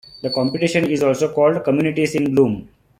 The 0.23 0.31
competition 0.31 0.85
is 0.89 1.03
also 1.03 1.31
called 1.31 1.63
"Communities 1.63 2.15
in 2.15 2.33
Bloom". 2.33 2.67